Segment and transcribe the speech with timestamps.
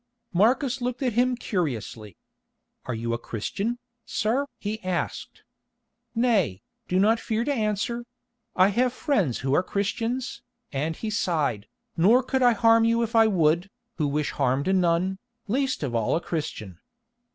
[0.33, 2.17] Marcus looked at him curiously.
[2.87, 5.43] "Are you a Christian, sir?" he asked.
[6.15, 8.03] "Nay, do not fear to answer;
[8.55, 10.41] I have friends who are Christians,"
[10.71, 11.67] and he sighed,
[11.97, 15.93] "nor could I harm you if I would, who wish to harm none, least of
[15.93, 16.79] all a Christian."